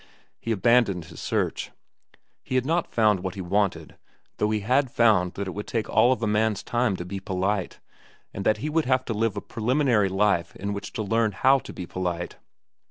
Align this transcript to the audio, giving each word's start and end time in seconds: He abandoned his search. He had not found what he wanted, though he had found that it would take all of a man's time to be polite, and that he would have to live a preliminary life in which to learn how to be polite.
He 0.39 0.51
abandoned 0.51 1.05
his 1.05 1.19
search. 1.19 1.69
He 2.41 2.55
had 2.55 2.65
not 2.65 2.91
found 2.91 3.19
what 3.19 3.35
he 3.35 3.41
wanted, 3.41 3.97
though 4.37 4.49
he 4.49 4.61
had 4.61 4.89
found 4.89 5.33
that 5.35 5.45
it 5.47 5.51
would 5.51 5.67
take 5.67 5.87
all 5.91 6.11
of 6.11 6.23
a 6.23 6.27
man's 6.27 6.63
time 6.63 6.95
to 6.95 7.05
be 7.05 7.19
polite, 7.19 7.79
and 8.33 8.43
that 8.43 8.57
he 8.57 8.67
would 8.67 8.85
have 8.85 9.05
to 9.05 9.13
live 9.13 9.37
a 9.37 9.41
preliminary 9.41 10.09
life 10.09 10.55
in 10.55 10.73
which 10.73 10.91
to 10.93 11.03
learn 11.03 11.33
how 11.33 11.59
to 11.59 11.71
be 11.71 11.85
polite. 11.85 12.37